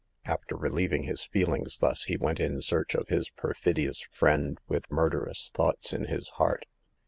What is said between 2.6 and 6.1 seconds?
search of his perfidious friend, with murderous thoughts in